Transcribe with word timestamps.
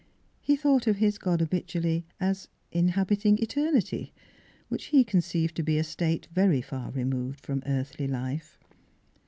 He 0.41 0.55
thought 0.55 0.87
of 0.87 0.95
his 0.97 1.19
God 1.19 1.41
habitually 1.41 2.07
as 2.19 2.47
'^ 2.47 2.47
inhabiting 2.71 3.37
eternity," 3.39 4.13
which 4.67 4.85
he 4.85 5.03
conceived 5.03 5.53
to 5.57 5.61
be 5.61 5.77
a 5.77 5.83
state 5.83 6.27
very 6.33 6.59
far 6.63 6.89
removed 6.89 7.39
from 7.41 7.61
earthly 7.67 8.07
life. 8.07 8.57